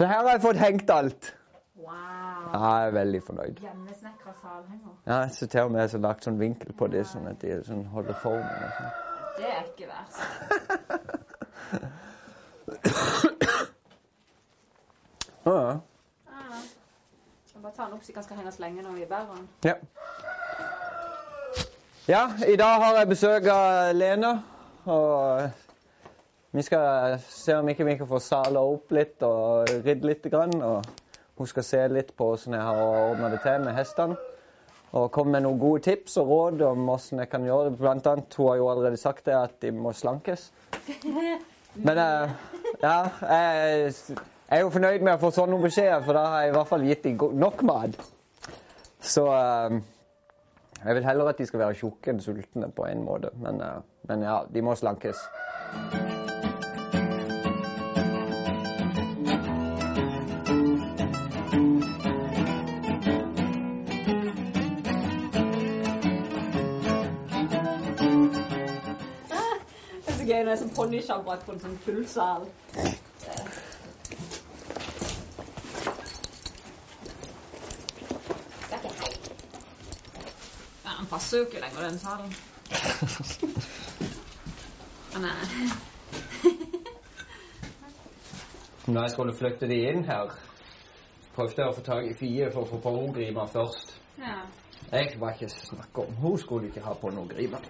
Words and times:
Så 0.00 0.06
her 0.06 0.22
har 0.22 0.30
jeg 0.30 0.40
fått 0.40 0.56
hengt 0.56 0.90
alt. 0.90 1.34
Wow. 1.76 1.92
Ja, 2.52 2.58
jeg 2.78 2.86
er 2.86 2.90
veldig 2.90 3.18
fornøyd. 3.22 3.58
Hjemmesnekra 3.60 4.32
salhenger. 4.42 4.94
Ja, 5.06 5.28
så 5.28 5.46
til 5.46 5.60
og 5.60 5.74
med 5.74 5.80
har 5.84 5.98
lagt 6.00 6.24
sånn 6.24 6.38
vinkel 6.40 6.72
på 6.72 6.88
det, 6.88 7.02
sånn 7.10 7.28
at 7.28 7.36
de 7.44 7.58
sånn 7.66 7.82
holder 7.92 8.16
formen. 8.22 8.48
og 8.64 8.70
sånn. 8.78 8.88
Det 9.36 9.50
er 9.52 9.62
ikke 9.68 9.86
verst. 9.92 10.18
Ja. 15.50 15.52
Jeg 17.52 17.62
bare 17.62 17.72
ta 17.76 17.84
den 17.84 17.92
opp 17.92 18.04
så 18.04 18.12
den 18.14 18.22
skal 18.24 18.36
henge 18.36 18.52
så 18.52 18.62
lenge 18.62 18.82
når 18.82 18.92
vi 18.96 19.06
bærer 19.08 19.26
den. 19.36 19.48
Ja. 19.64 19.74
ja, 22.08 22.24
i 22.48 22.56
dag 22.56 22.80
har 22.84 22.98
jeg 23.02 23.08
besøk 23.08 23.48
av 23.52 23.92
Lene. 23.96 24.32
Og 24.84 25.50
vi 26.50 26.62
skal 26.66 27.18
se 27.28 27.54
om 27.54 27.68
ikke 27.70 27.86
vi 27.86 27.96
kan 28.00 28.08
få 28.10 28.18
sala 28.22 28.62
opp 28.66 28.90
litt 28.94 29.22
og 29.22 29.70
ridde 29.84 30.08
litt. 30.08 30.26
Og 30.34 30.88
hun 31.38 31.50
skal 31.50 31.66
se 31.66 31.84
litt 31.88 32.10
på 32.16 32.32
hvordan 32.32 32.56
jeg 32.58 32.66
har 32.66 32.80
ordna 32.82 33.30
det 33.30 33.40
til 33.44 33.62
med 33.64 33.78
hestene. 33.78 34.18
Og 34.90 35.12
komme 35.14 35.36
med 35.36 35.44
noen 35.44 35.60
gode 35.62 35.84
tips 35.86 36.16
og 36.18 36.32
råd 36.32 36.64
om 36.66 36.82
hvordan 36.88 37.22
jeg 37.22 37.30
kan 37.30 37.46
gjøre 37.46 37.68
det. 37.68 37.78
Blant 37.78 38.10
annet, 38.10 38.34
hun 38.34 38.48
har 38.50 38.58
jo 38.58 38.68
allerede 38.72 38.98
sagt 38.98 39.26
det 39.30 39.36
at 39.38 39.60
de 39.62 39.70
må 39.70 39.94
slankes. 39.94 40.50
Men 41.86 41.98
eh, 42.02 42.30
ja, 42.82 42.96
jeg, 43.22 43.92
er 44.48 44.64
jo 44.64 44.72
fornøyd 44.74 45.06
med 45.06 45.14
å 45.14 45.20
få 45.22 45.30
sånne 45.36 45.60
beskjeder, 45.62 46.02
for 46.02 46.18
da 46.18 46.24
har 46.32 46.42
jeg 46.42 46.50
i 46.50 46.56
hvert 46.56 46.72
fall 46.72 46.86
gitt 46.88 47.06
dem 47.06 47.38
nok 47.38 47.62
mat. 47.70 47.94
Så 48.98 49.28
eh, 49.30 49.78
jeg 50.80 50.98
vil 50.98 51.06
heller 51.06 51.30
at 51.30 51.38
de 51.38 51.46
skal 51.46 51.62
være 51.62 51.78
tjukke 51.78 52.10
enn 52.10 52.24
sultne 52.24 52.72
på 52.74 52.90
en 52.90 53.06
måte. 53.06 53.30
Men, 53.38 53.62
eh, 53.62 53.82
men 54.10 54.26
ja, 54.26 54.40
de 54.50 54.66
må 54.66 54.74
slankes. 54.74 55.22
Så 70.20 70.26
gøy 70.26 70.42
når 70.42 70.50
det 70.50 70.52
er 70.52 70.60
sånn 70.60 70.72
ponnysjabrak 70.76 71.44
på 71.46 71.52
en 71.54 71.60
sånn 71.62 71.76
full 71.80 72.00
sal. 72.08 72.42
Ja, 80.84 80.90
han 80.98 81.08
passer 81.08 81.40
jo 81.40 81.46
ikke 81.48 81.62
lenger, 81.64 81.86
den 81.86 81.98
salen. 82.02 82.34
Han 85.14 85.24
er 85.24 85.34
Når 88.90 89.02
jeg 89.02 89.10
skulle 89.14 89.34
flytte 89.38 89.68
de 89.70 89.76
inn 89.88 90.04
her, 90.04 90.32
prøvde 91.36 91.62
jeg 91.62 91.70
å 91.70 91.76
få 91.76 91.82
tak 91.86 92.08
i 92.10 92.16
Fie 92.18 92.50
for 92.52 92.66
å 92.66 92.70
få 92.74 92.80
på 92.84 92.96
henne 92.96 93.14
grima 93.16 93.46
først. 93.48 93.94
Ja. 94.18 94.40
Jeg 94.90 95.14
var 95.20 95.36
ikke 95.36 95.48
snakk 95.54 96.00
om. 96.02 96.16
Hun 96.18 96.36
skulle 96.42 96.68
ikke 96.68 96.82
ha 96.84 96.96
på 96.98 97.12
noe 97.14 97.30
grima. 97.30 97.60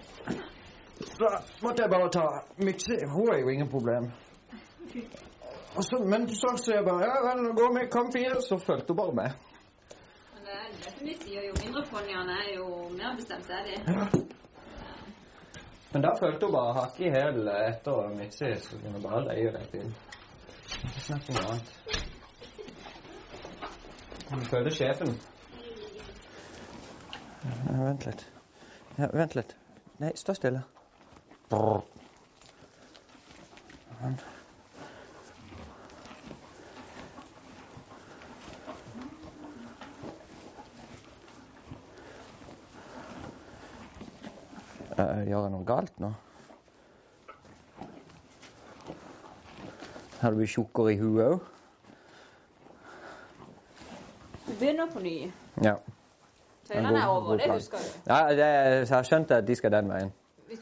Da 1.19 1.29
måtte 1.61 1.83
jeg 1.83 1.91
bare 1.91 2.09
ta 2.13 2.25
mikse. 2.57 2.97
Hun 3.13 3.33
er 3.33 3.39
jo 3.39 3.49
ingen 3.49 3.69
problem. 3.69 4.11
Og 5.75 5.83
så, 5.83 6.03
men 6.05 6.27
så 6.35 6.51
sa 6.57 6.73
jeg 6.75 6.85
bare 6.85 7.07
ja, 7.07 7.17
vel, 7.27 7.43
nå 7.45 7.53
går 7.55 7.69
vi, 7.77 7.87
kom 7.91 8.11
fire, 8.11 8.41
så 8.43 8.57
fulgte 8.59 8.93
hun 8.93 8.97
bare 8.97 9.15
med. 9.21 9.31
Men 10.33 10.41
det 10.47 10.55
er 10.57 10.69
definitivt 10.85 11.45
jo 11.47 11.53
mindre 11.63 11.83
ponniene 11.91 12.37
er, 12.43 12.49
jo 12.57 12.65
mer 12.97 13.15
bestemt 13.19 13.49
er 13.49 13.63
de. 13.69 13.75
Ja. 13.87 14.07
Men 15.93 16.03
da 16.05 16.11
følte 16.19 16.45
hun 16.45 16.55
bare 16.55 16.73
hakket 16.79 17.05
i 17.07 17.13
hæl 17.15 17.47
etter 17.55 18.11
mikse, 18.17 18.51
så 18.65 18.81
kunne 18.81 18.97
hun 18.97 19.07
bare 19.07 19.23
leie 19.29 19.53
rett 19.55 19.79
inn. 19.79 19.95
Ikke 20.81 21.05
snakk 21.07 21.29
om 21.29 21.39
noe 21.39 21.47
annet. 21.53 21.69
Hun 24.31 24.45
føler 24.51 24.75
sjefen. 24.75 25.15
Ja, 27.43 27.79
vent 27.87 28.05
litt. 28.05 28.27
Ja, 28.99 29.09
vent 29.13 29.35
litt. 29.35 29.55
Nei, 29.99 30.13
stå 30.15 30.35
stille. 30.37 30.61
Brr. 31.51 31.83
Eh, 44.97 45.23
Gjør 45.27 45.45
jeg 45.45 45.51
noe 45.53 45.65
galt 45.67 45.99
nå? 46.03 46.11
Har 50.21 50.33
du 50.33 50.37
blitt 50.37 50.51
tjukkere 50.53 50.93
i 50.93 50.99
huet 50.99 51.23
òg? 51.25 51.39
Du 54.45 54.51
begynner 54.59 54.91
på 54.91 55.01
ny. 55.01 55.15
Ja. 55.65 55.75
Tøylene 56.67 56.99
er 57.01 57.07
over, 57.11 57.37
det 57.39 57.49
husker 57.51 57.81
du. 57.81 58.11
ja 58.11 58.19
det, 58.35 58.45
jeg 58.45 58.91
har 58.91 59.07
skjønt 59.07 59.31
at 59.35 59.47
de 59.47 59.55
skal 59.57 59.73
den 59.73 59.89
veien. 59.91 60.11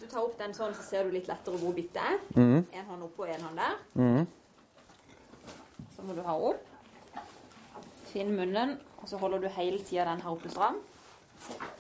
Tar 0.09 0.25
opp 0.25 0.37
den 0.39 0.55
sånn, 0.57 0.73
så 0.73 0.83
ser 0.85 1.05
du 1.05 1.13
litt 1.13 1.27
lettere 1.29 1.59
hvor 1.61 1.75
bitt 1.77 1.91
det 1.93 2.01
er. 2.01 2.15
Mm. 2.33 2.63
En 2.73 2.87
hånd 2.87 3.05
oppå 3.05 3.27
og 3.27 3.33
en 3.33 3.45
hånd 3.45 3.59
der. 3.61 3.75
Mm. 3.93 4.25
Så 5.95 6.05
må 6.07 6.15
du 6.17 6.23
ha 6.25 6.35
opp. 6.49 6.65
Finn 8.09 8.33
munnen, 8.33 8.79
og 8.97 9.11
så 9.11 9.19
holder 9.21 9.43
du 9.43 9.47
hele 9.53 9.77
tida 9.85 10.07
den 10.09 10.23
her 10.23 10.33
oppe 10.33 10.49
stram. 10.49 10.79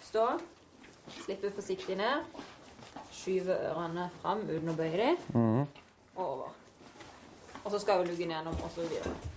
Stå. 0.05 0.27
Slippe 1.23 1.49
forsiktig 1.55 1.97
ned. 1.97 2.37
Skyve 3.09 3.57
ørene 3.71 4.09
fram 4.21 4.45
uten 4.45 4.69
å 4.69 4.77
bøye 4.77 5.01
dem. 5.01 5.25
Mm. 5.33 5.65
Og 6.15 6.23
over. 6.27 6.55
Og 7.63 7.73
så 7.73 7.81
skal 7.81 8.03
vi 8.03 8.11
luggen 8.11 8.35
gjennom, 8.35 8.61
og 8.61 8.71
så 8.75 8.85
videre. 8.85 9.28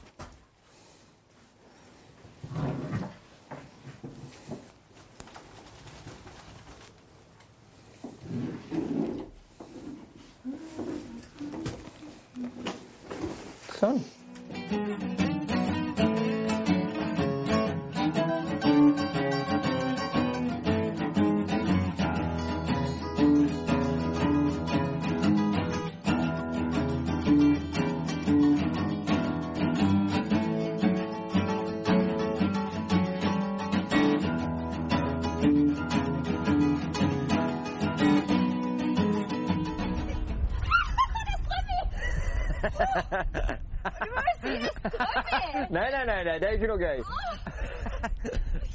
Nei, 45.71 45.91
nei, 45.91 46.05
nei, 46.07 46.25
nei, 46.25 46.39
det 46.39 46.47
er 46.49 46.53
ikke 46.55 46.69
noe 46.71 46.79
gøy. 46.79 47.03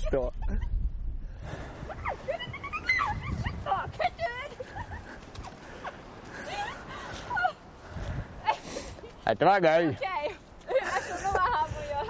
Stå. 0.07 0.23
Dette 9.27 9.45
var 9.45 9.59
gøy. 9.59 9.85
OK. 9.91 10.03
Jeg 10.67 11.01
skjønner 11.03 11.31
hva 11.35 11.43
jeg 11.43 11.51
har 11.55 11.67
med 11.71 11.79
å 11.79 11.85
gjøre 11.91 12.07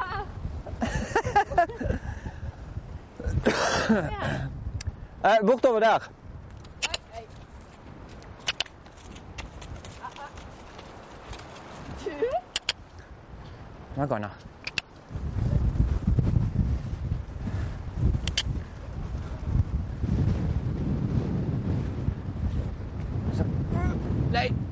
her. 5.94 6.17
Nei, 13.98 14.06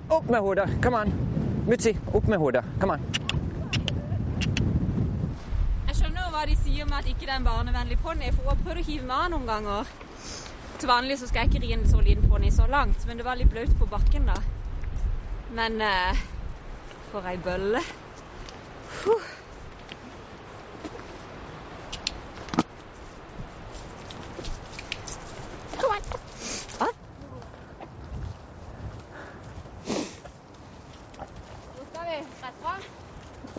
opp 0.09 0.29
med 0.29 0.41
hodet. 0.41 0.69
Kom 0.83 0.93
an. 0.93 1.13
Mutsi, 1.65 1.97
opp 2.13 2.27
med 2.27 2.37
hodet. 2.37 2.63
Kom 2.77 2.93
an. 2.93 3.01
Jeg 5.87 5.97
skjønner 5.97 6.29
hva 6.29 6.45
de 6.45 6.53
sier 6.61 6.85
med 6.85 6.99
at 6.99 7.09
ikke 7.09 7.25
det 7.25 7.33
er 7.33 7.39
en 7.39 7.49
barnevennlig 7.49 7.97
ponni, 8.05 8.29
for 8.29 8.45
hun 8.45 8.53
har 8.53 8.61
prøvd 8.61 8.83
å 8.83 8.87
hive 8.91 9.19
av 9.23 9.33
noen 9.33 9.49
ganger. 9.49 9.89
Til 10.77 10.93
vanlig 10.93 11.17
så 11.17 11.33
skal 11.33 11.47
jeg 11.47 11.55
ikke 11.55 11.65
ri 11.65 11.73
en 11.79 11.89
så 11.89 12.05
liten 12.05 12.29
ponni 12.29 12.53
så 12.53 12.69
langt, 12.69 13.09
men 13.09 13.17
det 13.17 13.25
var 13.25 13.41
litt 13.41 13.49
blaut 13.49 13.73
på 13.81 13.89
bakken 13.89 14.29
da. 14.29 14.37
Men 15.57 15.81
eh, 15.81 16.25
for 17.09 17.25
ei 17.25 17.39
bølle. 17.41 17.81
Fram. 19.01 19.21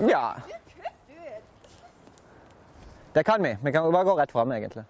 Ja. 0.08 0.36
Det 3.12 3.24
kan 3.24 3.42
vi. 3.42 3.56
Vi 3.62 3.72
kan 3.72 3.92
bare 3.92 4.04
gå 4.04 4.14
rett 4.16 4.32
fram, 4.32 4.52
egentlig. 4.52 4.84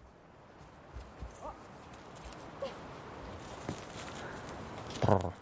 Brr. 5.01 5.33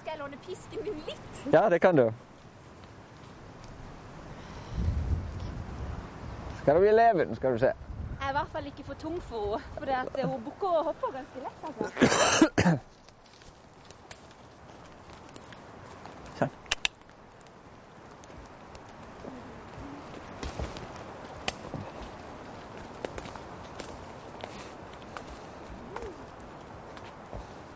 Skal 0.00 0.10
jeg 0.10 0.18
låne 0.18 0.36
pisken 0.46 0.84
min 0.84 1.02
litt? 1.06 1.51
Ja, 1.62 1.68
det 1.68 1.78
kan 1.78 1.96
du. 1.96 2.12
Skal 6.62 6.74
det 6.74 6.80
bli 6.80 6.92
leven, 6.92 7.36
skal 7.36 7.52
du 7.52 7.58
se. 7.58 7.66
Jeg 7.66 7.74
er 8.26 8.30
i 8.30 8.32
hvert 8.32 8.48
fall 8.52 8.66
ikke 8.66 8.84
for 8.86 8.94
tung 8.94 9.20
for 9.22 9.60
henne. 9.78 10.10
For 10.10 10.26
hun 10.26 10.42
bukker 10.44 10.68
og 10.68 10.84
hopper 10.84 11.12
ganske 11.14 11.38
lett. 11.44 11.60
altså. 11.68 12.78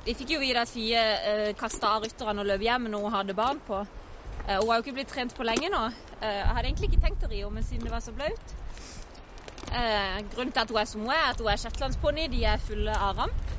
Vi 0.06 0.14
fikk 0.14 0.36
jo 0.36 0.38
vite 0.38 0.60
at 0.62 0.70
Fie 0.70 1.00
eh, 1.02 1.48
kasta 1.58 1.96
av 1.96 2.04
rytterne 2.06 2.38
og 2.38 2.46
løp 2.46 2.62
hjem 2.62 2.84
når 2.92 3.02
hun 3.02 3.14
hadde 3.16 3.34
barn 3.34 3.58
på. 3.66 3.80
Eh, 4.46 4.54
hun 4.54 4.68
har 4.68 4.78
jo 4.78 4.84
ikke 4.84 4.92
blitt 5.00 5.10
trent 5.10 5.32
på 5.34 5.46
lenge 5.46 5.66
nå. 5.72 5.80
Eh, 6.20 6.36
jeg 6.36 6.52
hadde 6.52 6.68
egentlig 6.68 6.90
ikke 6.92 7.00
tenkt 7.02 7.24
å 7.26 7.30
ri 7.32 7.40
henne, 7.40 7.56
men 7.56 7.66
siden 7.66 7.88
det 7.88 7.90
var 7.90 8.04
så 8.04 8.14
blaut. 8.14 8.52
Eh, 9.66 10.20
grunnen 10.30 10.52
til 10.54 10.62
at 10.62 10.70
hun 10.70 10.78
er 10.78 10.86
som 10.86 11.02
hun 11.02 11.10
er, 11.10 11.24
at 11.32 11.42
hun 11.42 11.50
er 11.50 11.58
shetlandsponni. 11.58 12.28
De 12.30 12.44
er 12.52 12.62
fulle 12.62 13.00
av 13.08 13.18
ramp. 13.18 13.50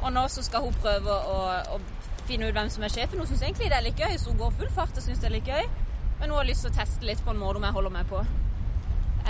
Og 0.00 0.10
nå 0.16 0.24
så 0.34 0.42
skal 0.42 0.66
hun 0.66 0.74
prøve 0.82 1.14
å, 1.14 1.38
å 1.76 1.78
finne 2.26 2.50
ut 2.50 2.58
hvem 2.58 2.72
som 2.74 2.88
er 2.88 2.94
sjefen. 2.96 3.22
Hun 3.22 3.30
syns 3.30 3.46
egentlig 3.46 3.70
det 3.70 3.78
er 3.78 3.86
litt 3.86 4.02
gøy, 4.02 4.16
så 4.18 4.32
hun 4.32 4.42
går 4.42 4.58
full 4.58 4.72
fart 4.74 4.98
og 4.98 5.06
syns 5.06 5.22
det 5.22 5.30
er 5.30 5.36
litt 5.36 5.52
gøy. 5.52 5.70
Men 6.18 6.26
hun 6.26 6.40
har 6.40 6.50
lyst 6.50 6.66
til 6.66 6.72
å 6.72 6.76
teste 6.80 7.06
litt 7.06 7.22
på 7.22 7.30
en 7.30 7.38
måte 7.38 7.62
om 7.62 7.68
jeg 7.68 7.78
holder 7.78 7.94
meg 7.94 8.10
på. 8.10 8.24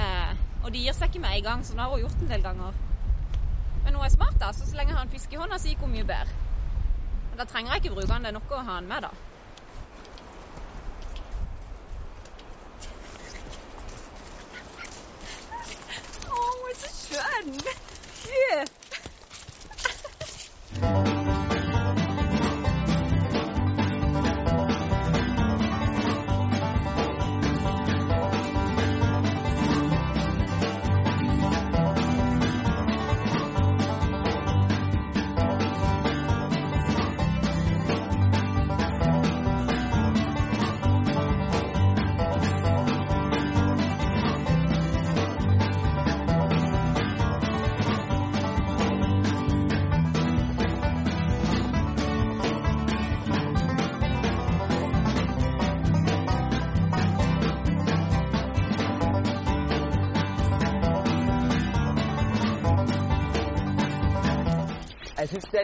Eh, 0.00 0.32
og 0.64 0.72
de 0.72 0.86
gir 0.86 0.96
seg 0.96 1.12
ikke 1.12 1.26
med 1.26 1.42
en 1.42 1.46
gang, 1.50 1.68
så 1.68 1.76
nå 1.76 1.84
har 1.84 1.92
hun 1.92 2.06
gjort 2.06 2.24
en 2.24 2.32
del 2.32 2.48
ganger. 2.48 2.80
Men 3.84 4.00
hun 4.00 4.08
er 4.08 4.16
smart, 4.16 4.40
da, 4.40 4.48
så 4.56 4.64
så 4.64 4.80
lenge 4.80 4.94
jeg 4.94 5.00
har 5.02 5.04
en 5.04 5.12
fisk 5.12 5.36
i 5.36 5.42
hånda, 5.42 5.60
så 5.60 5.68
gikk 5.68 5.84
hun 5.84 5.92
mye 5.92 6.08
bedre. 6.08 6.43
Da 7.36 7.44
trenger 7.44 7.72
jeg 7.72 7.82
ikke 7.82 7.94
bruke 7.94 8.12
den, 8.12 8.22
det 8.22 8.30
er 8.30 8.36
nok 8.36 8.52
å 8.54 8.60
ha 8.62 8.76
den 8.78 8.90
med, 8.92 9.02
da. 9.02 9.10
Å, 16.30 16.44
er 16.70 16.78
så 16.78 16.94
skjønn! 17.00 17.58
Yeah. 18.34 18.83
Jeg 65.24 65.30
syns 65.30 65.46
det, 65.52 65.60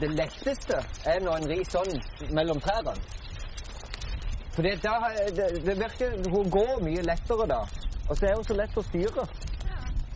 det 0.00 0.08
letteste 0.18 0.76
er 1.06 1.20
når 1.22 1.36
en 1.38 1.44
rir 1.52 1.68
sånn 1.70 1.92
mellom 2.34 2.58
trærne. 2.58 2.94
For 4.56 4.66
det, 4.66 4.72
det, 5.36 5.46
det 5.62 5.76
virker 5.78 6.16
Hun 6.32 6.50
går 6.50 6.80
mye 6.82 7.04
lettere 7.06 7.46
da. 7.52 7.60
Og 8.08 8.16
så 8.18 8.26
er 8.26 8.34
hun 8.34 8.48
så 8.48 8.56
lett 8.58 8.74
å 8.74 8.82
styre. 8.88 9.26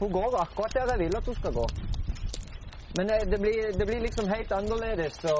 Hun 0.01 0.11
går 0.17 0.37
akkurat 0.41 0.75
der 0.75 0.91
jeg 0.91 1.03
vil 1.05 1.17
at 1.21 1.31
hun 1.31 1.39
skal 1.39 1.55
gå. 1.61 1.67
Men 2.99 3.15
eh, 3.15 3.23
det 3.31 3.39
blir, 3.45 3.71
det 3.79 3.87
blir 3.87 4.03
liksom 4.09 4.33
helt 4.33 4.57
annerledes 4.59 5.23
å, 5.31 5.39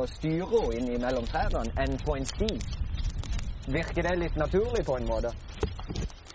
å 0.00 0.06
styre 0.14 0.64
henne 0.64 0.96
inn 0.96 1.04
mellom 1.04 1.28
trærne 1.28 1.66
enn 1.84 2.00
på 2.06 2.16
en 2.16 2.28
sti. 2.32 2.48
Virker 3.76 4.08
det 4.08 4.16
litt 4.22 4.40
naturlig 4.40 4.86
på 4.88 4.96
en 4.96 5.10
måte? 5.12 5.34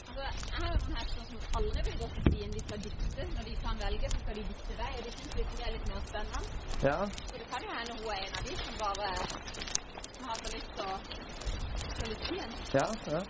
Altså, 0.05 0.21
jeg 0.21 0.59
har 0.59 0.75
jo 0.75 0.77
noen 0.83 1.01
hest 1.01 1.17
som 1.31 1.61
aldri 1.63 1.89
vil 1.89 1.97
gå 2.03 2.13
på 2.13 2.27
stien. 2.29 2.53
De 2.53 2.65
skal 2.67 2.85
dikte. 2.85 3.29
Når 3.33 3.49
de 3.49 3.57
kan 3.65 3.81
velge, 3.87 4.13
så 4.13 4.23
skal 4.27 4.37
de 4.37 4.47
dikte 4.53 4.77
vei. 4.83 4.93
Og 4.99 5.07
de 5.09 5.17
syns 5.39 5.59
det 5.59 5.65
er 5.67 5.71
litt 5.71 5.87
mer 5.87 6.01
spennende. 6.07 6.39
Ja. 6.83 6.97
Så 7.29 7.37
det 7.37 7.47
kan 7.51 7.63
jo 7.63 7.71
hende 7.71 7.93
hun 7.95 8.11
er 8.11 8.25
en 8.27 8.35
av 8.39 8.43
de 8.43 8.57
som 8.59 8.73
bare 8.79 9.09
som 10.17 10.23
har 10.29 10.37
så 10.43 10.51
lyst 10.51 10.71
til 10.75 10.83
å 10.83 10.97
følge 11.95 12.15
stien. 12.25 12.51
Ja, 12.73 12.87
ja. 13.07 13.23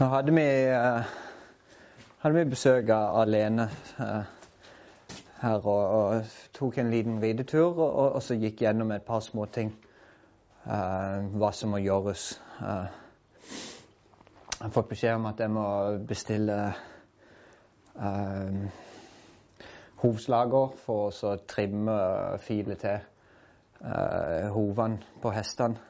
Nå 0.00 0.06
hadde 0.08 0.32
vi, 0.32 0.44
eh, 0.72 1.29
hadde 2.20 2.36
vi 2.36 2.50
besøk 2.52 2.90
av 2.92 3.14
Alene 3.22 3.64
eh, 4.04 4.24
her 5.40 5.66
og, 5.66 5.84
og 5.96 6.32
tok 6.52 6.78
en 6.78 6.90
liten 6.92 7.20
ridetur, 7.22 7.70
og, 7.70 7.94
og, 8.02 8.22
så 8.22 8.36
gikk 8.36 8.60
gjennom 8.60 8.92
et 8.92 9.06
par 9.06 9.22
små 9.24 9.46
ting. 9.48 9.72
eh, 10.66 11.28
hva 11.40 11.52
som 11.56 11.72
må 11.72 11.80
gjøres. 11.80 12.40
Eh, 12.60 12.98
jeg 14.52 14.66
har 14.66 14.74
fått 14.74 14.90
beskjed 14.90 15.16
om 15.16 15.30
at 15.30 15.40
jeg 15.40 15.50
må 15.50 15.66
bestille 16.08 16.56
hovslager 20.00 20.76
for 20.84 21.16
å 21.24 21.32
trimme 21.48 21.96
filet 22.44 22.80
til 22.80 23.00
uh, 23.84 24.48
hovene 24.54 25.00
på 25.20 25.32
hestene. 25.34 25.80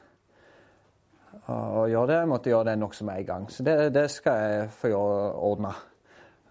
Og, 1.51 1.89
gjøre 1.91 2.07
det, 2.07 2.17
jeg 2.19 2.31
måtte 2.31 2.51
gjøre 2.51 2.69
det 2.71 2.79
nokså 2.79 3.05
med 3.07 3.21
en 3.21 3.27
gang. 3.27 3.47
Så 3.51 3.63
det, 3.63 3.75
det 3.95 4.09
skal 4.11 4.41
jeg 4.41 4.69
få. 4.81 4.91
Eh, 4.91 5.90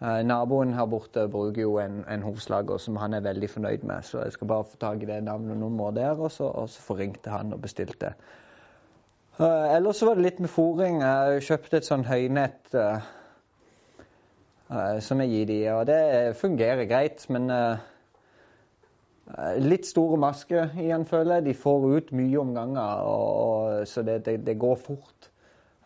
naboen 0.00 0.73
her 0.73 0.87
borte 0.88 1.26
bruker 1.28 1.61
jo 1.61 1.75
en, 1.83 1.99
en 2.09 2.23
hovslager 2.25 2.78
som 2.80 2.97
han 2.97 3.14
er 3.14 3.25
veldig 3.25 3.50
fornøyd 3.52 3.83
med, 3.85 4.07
så 4.09 4.23
jeg 4.25 4.33
skal 4.33 4.49
bare 4.49 4.64
få 4.64 4.78
tak 4.80 5.02
i 5.02 5.09
det 5.11 5.19
navnet 5.26 5.52
og 5.52 5.61
nummeret 5.61 5.99
der, 5.99 6.16
og 6.16 6.30
så, 6.33 6.49
og 6.49 6.71
så 6.73 6.80
forringte 6.80 7.30
han 7.35 7.52
og 7.52 7.61
bestilte. 7.61 8.14
Eh, 9.40 9.76
ellers 9.76 9.97
så 9.97 10.09
var 10.09 10.19
det 10.19 10.25
litt 10.26 10.40
med 10.40 10.52
fôring. 10.52 11.00
Jeg 11.00 11.45
kjøpte 11.47 11.78
et 11.78 11.87
sånn 11.88 12.04
høynett 12.04 12.75
uh, 12.76 13.07
uh, 14.69 14.99
som 15.00 15.23
jeg 15.25 15.33
gir 15.33 15.47
de, 15.49 15.61
og 15.73 15.87
det 15.88 16.02
fungerer 16.40 16.88
greit, 16.90 17.25
men 17.33 17.49
eh, 17.54 17.87
eh, 19.33 19.57
Litt 19.64 19.88
store 19.88 20.19
masker 20.21 20.76
igjen, 20.76 21.07
føler 21.09 21.38
jeg. 21.38 21.47
De 21.49 21.57
får 21.62 21.88
ut 21.97 22.12
mye 22.21 22.42
om 22.42 22.52
gangen, 22.57 22.83
og, 22.85 23.30
og, 23.47 23.88
så 23.88 24.04
det, 24.04 24.21
det, 24.28 24.40
det 24.47 24.59
går 24.61 24.76
fort. 24.80 25.30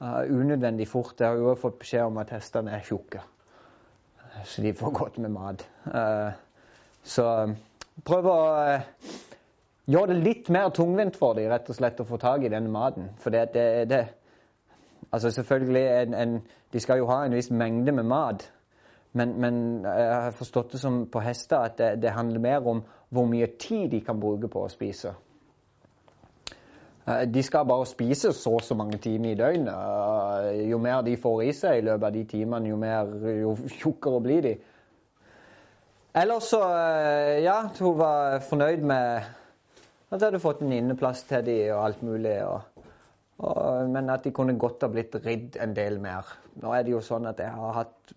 Eh, 0.02 0.34
unødvendig 0.34 0.88
fort. 0.90 1.14
Jeg 1.20 1.30
har 1.30 1.38
jo 1.38 1.54
fått 1.58 1.78
beskjed 1.84 2.08
om 2.08 2.18
at 2.24 2.34
hestene 2.34 2.74
er 2.74 2.82
tjukke, 2.84 3.22
så 4.44 4.62
de 4.62 4.74
får 4.74 4.90
godt 4.98 5.18
med 5.18 5.30
mat. 5.30 5.62
Eh, 5.86 6.32
så 7.02 7.28
prøv 8.04 8.28
å 8.30 8.40
eh, 8.64 8.82
gjøre 9.86 10.14
det 10.14 10.24
litt 10.24 10.50
mer 10.54 10.72
tungvint 10.74 11.16
for 11.16 11.38
dem, 11.38 11.48
rett 11.52 11.70
og 11.70 11.78
slett, 11.78 12.02
å 12.02 12.08
få 12.08 12.18
tak 12.20 12.44
i 12.44 12.52
denne 12.52 12.72
maten. 12.72 13.12
For 13.22 13.34
det, 13.34 13.48
det, 13.54 13.66
det 13.92 14.04
Altså 15.14 15.30
selvfølgelig, 15.30 15.82
en, 16.02 16.14
en, 16.14 16.38
de 16.72 16.80
skal 16.80 16.98
jo 16.98 17.06
ha 17.06 17.20
en 17.22 17.34
viss 17.36 17.50
mengde 17.50 17.92
med 17.92 18.06
mat. 18.10 18.48
Men, 19.12 19.40
men 19.40 19.84
jeg 19.84 20.14
har 20.14 20.32
forstått 20.34 20.72
det 20.72 20.80
som 20.82 21.04
på 21.06 21.20
hester 21.22 21.68
at 21.68 21.76
det, 21.78 21.90
det 22.02 22.10
handler 22.10 22.42
mer 22.42 22.66
om 22.66 22.80
hvor 23.14 23.28
mye 23.30 23.46
tid 23.60 23.92
de 23.92 24.00
kan 24.02 24.18
bruke 24.20 24.50
på 24.50 24.64
å 24.64 24.72
spise. 24.72 25.12
Eh, 27.06 27.24
De 27.28 27.42
skal 27.42 27.66
bare 27.68 27.86
spise 27.86 28.32
så 28.32 28.54
og 28.58 28.62
så 28.64 28.74
mange 28.74 28.98
timer 28.98 29.32
i 29.32 29.38
døgnet. 29.38 29.74
Eh, 29.74 30.70
Jo 30.70 30.78
mer 30.78 31.02
de 31.02 31.16
får 31.20 31.42
i 31.44 31.52
seg 31.52 31.78
i 31.78 31.86
løpet 31.88 32.06
av 32.08 32.12
de 32.12 32.24
timene, 32.24 32.68
jo, 32.68 32.76
mer, 32.80 33.10
jo 33.40 33.56
tjukkere 33.68 34.20
blir 34.24 34.42
de. 34.48 34.54
Ellers 36.14 36.50
så 36.52 36.62
eh, 36.62 37.42
Ja, 37.44 37.58
hun 37.80 37.98
var 37.98 38.40
fornøyd 38.48 38.84
med 38.86 39.24
at 40.14 40.20
jeg 40.20 40.28
hadde 40.28 40.40
fått 40.44 40.62
en 40.62 40.72
inneplass 40.72 41.24
til 41.28 41.42
de 41.44 41.58
og 41.74 41.84
alt 41.88 42.02
mulig. 42.06 42.36
Og, 42.46 42.84
og, 43.38 43.88
men 43.90 44.10
at 44.14 44.24
de 44.24 44.32
kunne 44.32 44.58
godt 44.58 44.86
ha 44.86 44.88
blitt 44.92 45.16
ridd 45.24 45.58
en 45.60 45.74
del 45.74 45.98
mer. 46.00 46.28
Nå 46.62 46.70
er 46.72 46.84
det 46.86 46.94
jo 46.94 47.02
sånn 47.02 47.26
at 47.26 47.40
jeg 47.42 47.50
har 47.50 47.72
hatt 47.80 48.14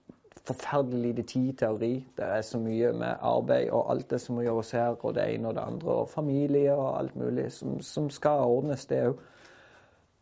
forferdelig 0.47 1.13
lite. 1.17 1.69
Det 1.79 2.25
er 2.25 2.41
så 2.41 2.59
mye 2.61 2.91
med 2.95 3.15
arbeid 3.21 3.71
og 3.75 3.91
alt 3.91 4.09
det 4.11 4.19
som 4.23 4.37
må 4.37 4.45
gjøres 4.45 4.71
her, 4.71 4.95
og 4.99 5.15
det 5.15 5.25
ene 5.33 5.51
og 5.51 5.55
det 5.55 5.63
andre, 5.63 5.95
og 6.03 6.09
familie 6.09 6.75
og 6.75 6.99
alt 6.99 7.15
mulig 7.15 7.51
som, 7.51 7.81
som 7.81 8.09
skal 8.09 8.45
ordnes, 8.47 8.85
det 8.85 9.03
òg. 9.09 9.25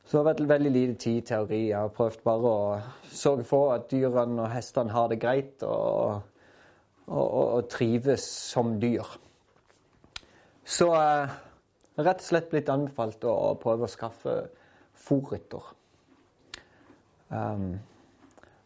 Så 0.06 0.18
det 0.18 0.20
har 0.20 0.28
vært 0.28 0.50
veldig 0.50 0.72
lite 0.72 0.96
tid 1.02 1.22
til 1.26 1.42
å 1.42 1.48
ri. 1.50 1.62
Jeg 1.72 1.80
har 1.80 1.94
prøvd 1.94 2.20
bare 2.28 2.50
å 2.50 2.66
sørge 3.10 3.46
for 3.50 3.72
at 3.74 3.88
dyrene 3.90 4.44
og 4.44 4.52
hestene 4.54 4.94
har 4.94 5.10
det 5.10 5.18
greit 5.22 5.66
og, 5.66 6.20
og, 7.08 7.24
og, 7.24 7.48
og 7.56 7.70
trives 7.74 8.28
som 8.52 8.76
dyr. 8.82 9.08
Så 10.66 10.92
eh, 10.94 11.34
rett 11.98 12.22
og 12.22 12.28
slett 12.28 12.52
blitt 12.54 12.70
anbefalt 12.70 13.26
å 13.26 13.56
prøve 13.62 13.88
å 13.88 13.92
skaffe 13.92 14.38
fòrrytter. 15.08 15.74
Um, 17.34 17.80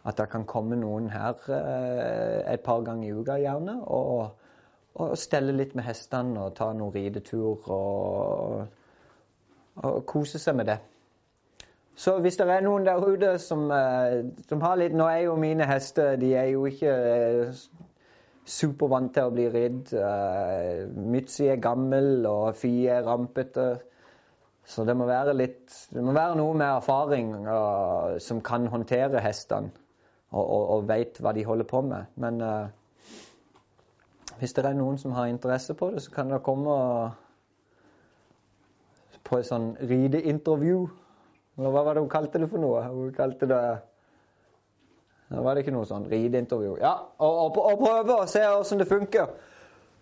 at 0.07 0.17
det 0.17 0.29
kan 0.31 0.45
komme 0.47 0.77
noen 0.79 1.09
her 1.11 1.39
eh, 1.51 2.53
et 2.53 2.61
par 2.63 2.83
ganger 2.87 3.07
i 3.09 3.15
uka 3.15 3.35
gjerne 3.41 3.75
og, 3.83 4.29
og 4.95 5.17
stelle 5.19 5.55
litt 5.55 5.75
med 5.75 5.83
hestene 5.89 6.39
og 6.45 6.55
ta 6.55 6.71
noen 6.73 6.93
ridetur 6.95 7.67
og, 7.67 8.63
og 9.83 9.99
kose 10.07 10.39
seg 10.39 10.55
med 10.55 10.71
det. 10.71 10.77
Så 11.99 12.15
hvis 12.23 12.39
det 12.39 12.47
er 12.47 12.63
noen 12.63 12.87
der 12.87 13.03
ute 13.03 13.33
som, 13.43 13.67
eh, 13.75 14.23
som 14.47 14.63
har 14.63 14.79
litt 14.79 14.95
Nå 14.95 15.09
er 15.11 15.25
jo 15.25 15.35
mine 15.35 15.67
hester 15.67 16.15
de 16.19 16.31
er 16.39 16.53
jo 16.53 16.63
ikke 16.69 16.95
eh, 17.11 17.59
supervant 18.49 19.11
til 19.13 19.27
å 19.27 19.33
bli 19.35 19.43
ridd. 19.53 19.91
Mytzy 20.95 21.51
er 21.51 21.59
gammel, 21.61 22.23
og 22.25 22.55
Fie 22.57 22.95
er 22.95 23.03
rampete. 23.05 23.67
Så 24.65 24.87
det 24.87 24.95
må 24.97 25.05
være 25.05 25.35
litt 25.37 25.75
Det 25.93 26.01
må 26.01 26.15
være 26.15 26.39
noe 26.39 26.55
med 26.57 26.65
erfaring 26.65 27.29
og, 27.43 28.17
som 28.25 28.41
kan 28.41 28.65
håndtere 28.71 29.21
hestene 29.21 29.69
og, 30.31 30.43
og, 30.43 30.69
og 30.69 30.87
veit 30.89 31.19
hva 31.21 31.33
de 31.33 31.45
holder 31.45 31.67
på 31.69 31.81
med. 31.81 32.11
Men 32.15 32.41
uh, 32.41 32.67
hvis 34.39 34.53
det 34.55 34.65
er 34.65 34.77
noen 34.77 34.97
som 35.01 35.11
har 35.17 35.27
interesse 35.31 35.73
på 35.73 35.91
det, 35.93 36.03
så 36.05 36.13
kan 36.13 36.29
dere 36.31 36.43
komme 36.45 36.75
på 39.29 39.39
et 39.39 39.49
sånn 39.49 39.73
rideintervju. 39.81 40.79
Eller 41.59 41.75
hva 41.75 41.83
var 41.85 41.97
det 41.97 42.05
hun 42.05 42.11
kalte 42.11 42.41
det 42.41 42.49
for 42.49 42.61
noe? 42.61 42.85
Hun 42.87 43.13
kalte 43.15 43.49
det 43.49 43.61
Da 45.29 45.43
var 45.45 45.53
det 45.53 45.61
ikke 45.61 45.75
noe 45.75 45.85
sånn 45.85 46.07
rideintervju. 46.09 46.77
Ja, 46.81 46.95
og, 47.19 47.35
og, 47.43 47.59
og 47.61 47.83
prøve 47.83 48.15
å 48.23 48.29
se 48.29 48.41
åssen 48.49 48.81
det 48.81 48.89
funker. 48.89 49.35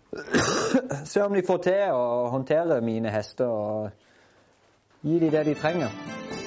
se 1.10 1.20
om 1.20 1.36
de 1.36 1.44
får 1.44 1.64
til 1.66 1.92
å 1.92 2.28
håndtere 2.32 2.80
mine 2.80 3.12
hester 3.12 3.52
og 3.52 5.02
gi 5.04 5.18
dem 5.20 5.34
det 5.34 5.44
de 5.50 5.58
trenger. 5.58 6.37